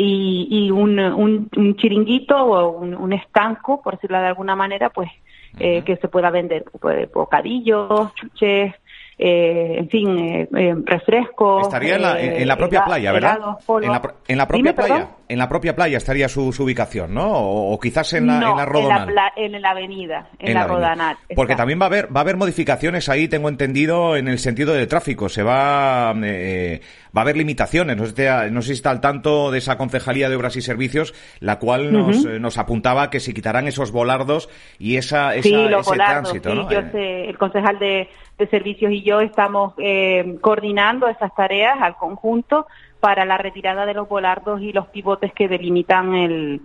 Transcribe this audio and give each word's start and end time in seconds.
y, 0.00 0.70
un, 0.70 0.98
un, 1.00 1.76
chiringuito 1.76 2.36
o 2.36 2.70
un, 2.70 3.12
estanco, 3.12 3.82
por 3.82 3.94
decirlo 3.94 4.20
de 4.20 4.28
alguna 4.28 4.54
manera, 4.54 4.90
pues 4.90 5.10
eh, 5.58 5.82
que 5.82 5.96
se 5.96 6.08
pueda 6.08 6.30
vender 6.30 6.64
pues, 6.80 7.10
bocadillos, 7.12 8.14
chuches, 8.14 8.74
eh, 9.20 9.78
en 9.78 9.88
fin, 9.88 10.16
eh, 10.16 10.48
eh 10.56 10.74
refrescos. 10.84 11.66
Estaría 11.66 11.96
en 11.96 12.02
la, 12.02 12.20
en, 12.20 12.46
la 12.46 12.56
propia 12.56 12.84
playa, 12.84 13.10
¿verdad? 13.10 13.38
en, 13.82 13.90
la, 13.90 14.14
en, 14.28 14.38
la, 14.38 14.46
propia 14.46 14.74
playa. 14.74 15.08
En 15.28 15.38
la 15.38 15.48
propia 15.48 15.74
playa 15.74 15.98
estaría 15.98 16.28
su, 16.28 16.50
ubicación, 16.50 17.14
¿no? 17.14 17.28
O, 17.32 17.80
quizás 17.80 18.12
en 18.12 18.28
la, 18.28 18.34
en 18.36 18.56
la 18.56 18.64
Rodonal. 18.64 19.08
En 19.36 19.60
la, 19.60 19.70
avenida, 19.70 20.28
en, 20.38 20.54
la, 20.54 20.68
Rodonal. 20.68 21.16
Porque 21.34 21.56
también 21.56 21.80
va 21.80 21.86
a 21.86 21.88
haber 21.88 22.14
va 22.14 22.20
a 22.20 22.22
haber 22.22 22.36
modificaciones 22.36 23.08
ahí, 23.08 23.26
tengo 23.26 23.48
entendido, 23.48 24.16
en 24.16 24.28
el 24.28 24.38
sentido 24.38 24.72
de 24.72 24.86
tráfico. 24.86 25.28
Se 25.28 25.42
va 25.42 26.14
eh, 26.22 26.80
va 27.06 27.22
a 27.22 27.24
haber 27.24 27.36
limitaciones. 27.36 27.96
No 27.96 28.06
sé, 28.06 28.50
no 28.52 28.62
sé 28.62 28.68
si 28.68 28.74
está 28.74 28.90
al 28.90 29.00
tanto 29.00 29.50
de 29.50 29.58
esa 29.58 29.76
concejalía 29.76 30.28
de 30.28 30.36
obras 30.36 30.54
y 30.54 30.62
servicios, 30.62 31.12
la 31.40 31.58
cual 31.58 31.92
nos, 31.92 32.24
nos 32.24 32.56
apuntaba 32.56 33.10
que 33.10 33.18
se 33.18 33.34
quitarán 33.34 33.66
esos 33.66 33.90
volardos 33.90 34.48
y 34.78 34.96
esa, 34.96 35.34
esa 35.34 35.48
ese 35.48 35.96
tránsito, 35.96 36.54
¿no? 36.54 36.70
Yo 36.70 36.82
sé, 36.92 37.24
el 37.24 37.36
concejal 37.36 37.80
de 37.80 38.08
de 38.38 38.46
servicios 38.48 38.92
y 38.92 39.02
yo 39.08 39.20
estamos 39.20 39.74
eh, 39.78 40.36
coordinando 40.40 41.08
esas 41.08 41.34
tareas 41.34 41.80
al 41.80 41.96
conjunto 41.96 42.66
para 43.00 43.24
la 43.24 43.38
retirada 43.38 43.86
de 43.86 43.94
los 43.94 44.08
volardos 44.08 44.60
y 44.60 44.72
los 44.72 44.88
pivotes 44.88 45.32
que 45.32 45.48
delimitan 45.48 46.14
el, 46.14 46.60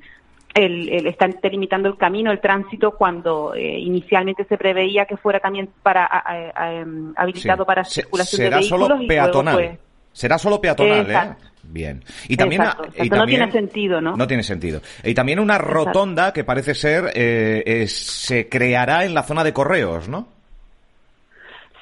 el, 0.54 1.08
están 1.08 1.36
delimitando 1.42 1.90
el 1.90 1.98
camino, 1.98 2.32
el 2.32 2.42
tránsito, 2.42 2.92
cuando 2.92 3.54
eh, 3.56 3.80
inicialmente 3.80 4.46
se 4.46 4.58
preveía 4.58 5.06
que 5.06 5.18
fuera 5.18 5.40
también 5.40 5.70
para 5.82 6.10
em, 6.72 7.14
habilitado 7.16 7.66
para 7.66 7.84
circulación 7.84 8.42
de 8.42 8.58
vehículos. 8.58 8.88
Solo 8.88 9.08
peatonal. 9.08 9.80
Será 10.12 10.38
solo 10.38 10.62
peatonal, 10.62 11.10
¿eh? 11.10 11.36
Bien. 11.64 12.04
Y 12.28 12.36
también, 12.36 12.62
y 13.02 13.10
no 13.10 13.26
tiene 13.26 13.50
sentido, 13.52 14.02
¿no? 14.02 14.18
No 14.18 14.28
tiene 14.28 14.44
sentido. 14.44 14.82
Y 15.04 15.14
también 15.14 15.40
una 15.40 15.58
rotonda 15.58 16.34
que 16.34 16.44
parece 16.44 16.76
ser 16.76 17.12
eh, 17.16 17.86
se 17.88 18.50
creará 18.50 19.06
en 19.06 19.14
la 19.14 19.24
zona 19.24 19.44
de 19.46 19.54
correos, 19.54 20.10
¿no? 20.10 20.33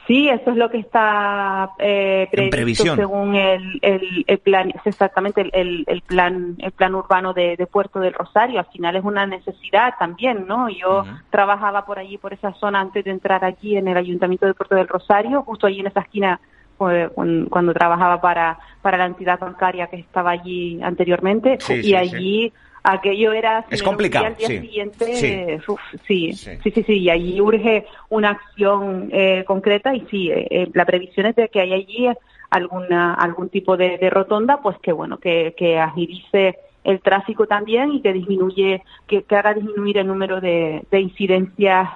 Sí, 0.08 0.30
eso 0.30 0.52
es 0.52 0.58
lo 0.58 0.70
que 0.70 0.80
está 0.80 1.72
eh, 1.78 2.28
previsto 2.32 2.96
según 2.96 3.36
el, 3.36 3.80
el, 3.82 4.40
plan, 4.40 4.74
exactamente 4.84 5.42
el, 5.54 5.86
el, 5.88 6.02
plan 6.02 6.56
el 6.58 6.72
plan 6.72 6.96
urbano 6.96 7.34
de, 7.34 7.56
Puerto 7.72 8.00
del 8.00 8.14
Rosario. 8.14 8.60
Al 8.60 8.66
final 8.66 8.96
es 8.96 9.04
una 9.04 9.26
necesidad 9.26 9.94
también, 10.00 10.48
¿no? 10.48 10.70
Yo 10.70 11.06
trabajaba 11.30 11.86
por 11.86 12.00
allí, 12.00 12.18
por 12.18 12.34
esa 12.34 12.52
zona, 12.54 12.82
antes 12.82 13.06
de 13.06 13.12
entrar 13.12 13.46
aquí 13.46 13.78
en 13.78 13.88
el 13.88 13.96
Ayuntamiento 13.96 14.48
de 14.48 14.56
Puerto 14.56 14.76
del 14.76 14.88
Rosario, 14.88 15.44
justo 15.44 15.68
allí 15.68 15.80
en 15.80 15.88
esa 15.88 16.02
esquina 16.02 16.40
pues, 16.82 17.12
cuando, 17.14 17.74
trabajaba 17.76 18.20
para, 18.20 18.58
para 18.82 18.98
la 18.98 19.06
entidad 19.06 19.40
bancaria 19.40 19.86
que 19.86 19.98
estaba 19.98 20.32
allí 20.32 20.82
anteriormente 20.82 21.60
y 21.70 21.94
allí 21.94 22.52
aquello 22.82 23.34
era 23.34 23.64
es 23.70 23.84
complicado 23.84 24.26
al 24.26 24.36
día 24.36 24.48
siguiente 24.48 25.16
sí. 25.16 26.34
sí. 26.34 26.34
sí. 26.34 26.84
sí 26.84 26.94
y 26.94 27.12
allí 27.12 27.40
urge 27.40 27.86
una 28.10 28.32
acción 28.32 29.10
eh, 29.12 29.44
concreta 29.46 29.94
y 29.94 30.08
sí 30.10 30.32
eh, 30.32 30.48
eh, 30.50 30.72
la 30.74 30.86
previsión 30.86 31.28
es 31.28 31.36
de 31.36 31.50
que 31.50 31.62
hay 31.62 31.74
allí 31.74 32.08
alguna 32.50 33.14
algún 33.14 33.50
tipo 33.50 33.78
de, 33.78 34.00
rotonda 34.10 34.60
pues 34.64 34.76
que 34.80 34.92
bueno 34.92 35.20
que, 35.20 35.54
que, 35.56 35.78
agilice 35.78 36.58
el 36.84 37.00
tráfico 37.00 37.46
también 37.46 37.92
y 37.92 38.02
que 38.02 38.12
disminuye 38.12 38.82
que, 39.06 39.24
haga 39.30 39.54
disminuir 39.54 40.00
el 40.00 40.08
número 40.08 40.42
de, 40.42 40.82
de 40.90 41.00
incidencias 41.00 41.90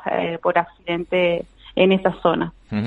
por 0.43 0.59
accidente 0.59 1.43
en 1.75 1.91
esa 1.91 2.11
zona 2.21 2.53